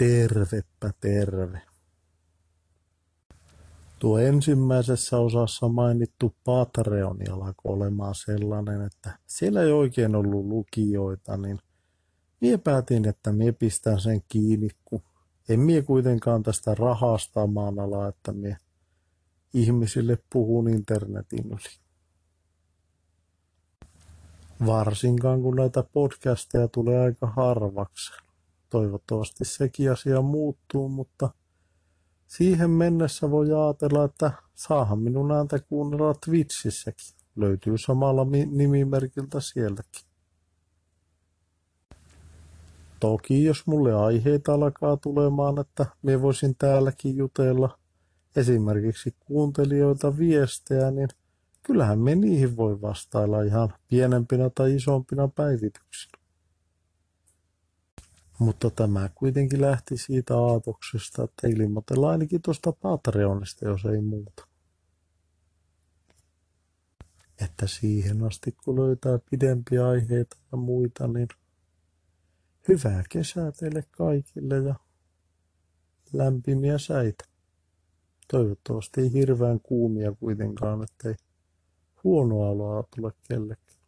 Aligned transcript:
Tervepä 0.00 0.90
terve. 1.00 1.62
Tuo 3.98 4.18
ensimmäisessä 4.18 5.18
osassa 5.18 5.68
mainittu 5.68 6.34
Patreoni 6.44 7.24
alkoi 7.30 7.52
olemaan 7.64 8.14
sellainen, 8.14 8.82
että 8.82 9.18
siellä 9.26 9.62
ei 9.62 9.72
oikein 9.72 10.16
ollut 10.16 10.46
lukijoita, 10.46 11.36
niin 11.36 11.58
mie 12.40 12.58
päätin, 12.58 13.08
että 13.08 13.32
mie 13.32 13.52
pistän 13.52 14.00
sen 14.00 14.22
kiinni, 14.28 14.68
kun 14.84 15.02
en 15.48 15.60
mie 15.60 15.82
kuitenkaan 15.82 16.42
tästä 16.42 16.74
rahasta 16.74 17.46
maanala, 17.46 18.08
että 18.08 18.32
mie 18.32 18.56
ihmisille 19.54 20.18
puhun 20.32 20.68
internetin 20.68 21.46
yli. 21.46 21.80
Varsinkaan 24.66 25.42
kun 25.42 25.56
näitä 25.56 25.84
podcasteja 25.92 26.68
tulee 26.68 27.00
aika 27.00 27.26
harvaksi. 27.26 28.29
Toivottavasti 28.70 29.44
sekin 29.44 29.92
asia 29.92 30.22
muuttuu, 30.22 30.88
mutta 30.88 31.30
siihen 32.26 32.70
mennessä 32.70 33.30
voi 33.30 33.52
ajatella, 33.52 34.04
että 34.04 34.32
saahan 34.54 34.98
minun 34.98 35.32
ääntä 35.32 35.58
kuunnella 35.58 36.14
Twitchissäkin. 36.26 37.14
Löytyy 37.36 37.78
samalla 37.78 38.26
nimimerkiltä 38.50 39.40
sielläkin. 39.40 40.02
Toki 43.00 43.44
jos 43.44 43.66
mulle 43.66 43.94
aiheita 43.94 44.54
alkaa 44.54 44.96
tulemaan, 44.96 45.58
että 45.58 45.86
me 46.02 46.22
voisin 46.22 46.54
täälläkin 46.58 47.16
jutella 47.16 47.78
esimerkiksi 48.36 49.14
kuuntelijoilta 49.20 50.18
viestejä, 50.18 50.90
niin 50.90 51.08
kyllähän 51.62 51.98
me 51.98 52.14
niihin 52.14 52.56
voi 52.56 52.80
vastailla 52.80 53.42
ihan 53.42 53.74
pienempinä 53.88 54.50
tai 54.54 54.74
isompina 54.76 55.28
päivityksinä. 55.28 56.19
Mutta 58.40 58.70
tämä 58.70 59.10
kuitenkin 59.14 59.60
lähti 59.60 59.96
siitä 59.96 60.38
aatoksesta, 60.38 61.24
että 61.24 61.48
ilmoitellaan 61.48 62.12
ainakin 62.12 62.42
tuosta 62.42 62.72
Patreonista, 62.72 63.68
jos 63.68 63.84
ei 63.84 64.00
muuta. 64.00 64.46
Että 67.44 67.66
siihen 67.66 68.22
asti, 68.24 68.52
kun 68.64 68.76
löytää 68.76 69.18
pidempiä 69.30 69.88
aiheita 69.88 70.36
ja 70.52 70.58
muita, 70.58 71.08
niin 71.08 71.28
hyvää 72.68 73.04
kesää 73.10 73.52
teille 73.52 73.84
kaikille 73.90 74.56
ja 74.56 74.74
lämpimiä 76.12 76.78
säitä. 76.78 77.24
Toivottavasti 78.30 79.00
ei 79.00 79.12
hirveän 79.12 79.60
kuumia 79.60 80.12
kuitenkaan, 80.12 80.82
ettei 80.82 81.14
huonoa 82.04 82.48
aloa 82.48 82.84
tule 82.96 83.12
kellekään. 83.28 83.79